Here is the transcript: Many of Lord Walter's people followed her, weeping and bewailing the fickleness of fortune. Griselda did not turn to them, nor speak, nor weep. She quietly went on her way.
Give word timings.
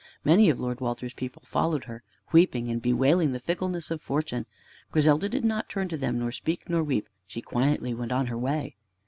Many 0.25 0.49
of 0.49 0.59
Lord 0.59 0.81
Walter's 0.81 1.13
people 1.13 1.43
followed 1.45 1.83
her, 1.83 2.01
weeping 2.31 2.71
and 2.71 2.81
bewailing 2.81 3.33
the 3.33 3.39
fickleness 3.39 3.91
of 3.91 4.01
fortune. 4.01 4.47
Griselda 4.91 5.29
did 5.29 5.45
not 5.45 5.69
turn 5.69 5.89
to 5.89 5.97
them, 5.97 6.17
nor 6.17 6.31
speak, 6.31 6.67
nor 6.67 6.81
weep. 6.83 7.07
She 7.27 7.39
quietly 7.39 7.93
went 7.93 8.11
on 8.11 8.25
her 8.25 8.37
way. 8.39 8.77